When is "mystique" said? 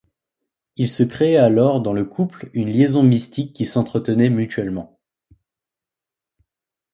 3.03-3.53